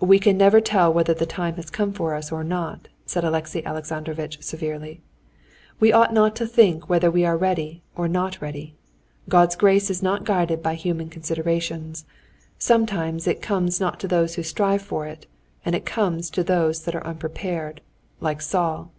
"We 0.00 0.18
can 0.18 0.36
never 0.36 0.60
tell 0.60 0.92
whether 0.92 1.14
the 1.14 1.24
time 1.24 1.54
has 1.54 1.70
come 1.70 1.94
for 1.94 2.14
us 2.14 2.30
or 2.30 2.44
not," 2.44 2.88
said 3.06 3.24
Alexey 3.24 3.64
Alexandrovitch 3.64 4.42
severely. 4.42 5.00
"We 5.80 5.90
ought 5.90 6.12
not 6.12 6.36
to 6.36 6.46
think 6.46 6.90
whether 6.90 7.10
we 7.10 7.24
are 7.24 7.38
ready 7.38 7.82
or 7.96 8.06
not 8.06 8.42
ready. 8.42 8.76
God's 9.26 9.56
grace 9.56 9.88
is 9.88 10.02
not 10.02 10.24
guided 10.24 10.62
by 10.62 10.74
human 10.74 11.08
considerations: 11.08 12.04
sometimes 12.58 13.26
it 13.26 13.40
comes 13.40 13.80
not 13.80 13.98
to 14.00 14.06
those 14.06 14.36
that 14.36 14.44
strive 14.44 14.82
for 14.82 15.06
it, 15.06 15.26
and 15.64 15.82
comes 15.86 16.28
to 16.28 16.44
those 16.44 16.82
that 16.84 16.94
are 16.94 17.06
unprepared, 17.06 17.80
like 18.20 18.42
Saul." 18.42 18.92